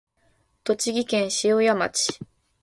[0.63, 2.17] 栃木県塩谷町